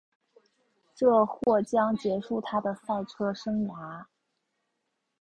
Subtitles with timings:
[0.95, 4.07] 这或将结束她的赛车生涯。